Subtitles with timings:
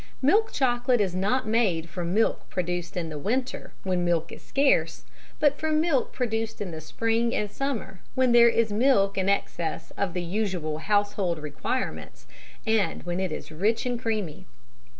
[0.23, 5.03] Milk chocolate is not made from milk produced in the winter, when milk is scarce,
[5.39, 9.91] but from milk produced in the spring and summer when there is milk in excess
[9.97, 12.25] of the usual household requirements,
[12.65, 14.47] and when it is rich and creamy.